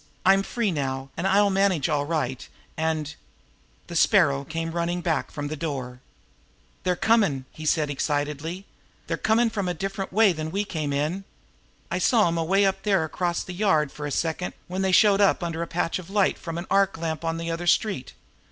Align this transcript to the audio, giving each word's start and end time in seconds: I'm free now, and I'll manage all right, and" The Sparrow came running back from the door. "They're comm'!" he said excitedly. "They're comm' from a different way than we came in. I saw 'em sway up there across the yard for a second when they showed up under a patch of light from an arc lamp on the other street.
I'm 0.25 0.41
free 0.41 0.71
now, 0.71 1.11
and 1.15 1.27
I'll 1.27 1.51
manage 1.51 1.87
all 1.87 2.05
right, 2.07 2.49
and" 2.75 3.13
The 3.85 3.95
Sparrow 3.95 4.43
came 4.43 4.71
running 4.71 5.01
back 5.01 5.29
from 5.29 5.47
the 5.47 5.55
door. 5.55 6.01
"They're 6.81 6.95
comm'!" 6.95 7.45
he 7.51 7.67
said 7.67 7.91
excitedly. 7.91 8.65
"They're 9.05 9.15
comm' 9.19 9.51
from 9.51 9.67
a 9.67 9.75
different 9.75 10.11
way 10.11 10.33
than 10.33 10.49
we 10.49 10.63
came 10.63 10.91
in. 10.91 11.23
I 11.91 11.99
saw 11.99 12.27
'em 12.27 12.37
sway 12.37 12.65
up 12.65 12.81
there 12.81 13.03
across 13.03 13.43
the 13.43 13.53
yard 13.53 13.91
for 13.91 14.07
a 14.07 14.11
second 14.11 14.55
when 14.67 14.81
they 14.81 14.91
showed 14.91 15.21
up 15.21 15.43
under 15.43 15.61
a 15.61 15.67
patch 15.67 15.99
of 15.99 16.09
light 16.09 16.39
from 16.39 16.57
an 16.57 16.65
arc 16.71 16.97
lamp 16.97 17.23
on 17.23 17.37
the 17.37 17.51
other 17.51 17.67
street. 17.67 18.13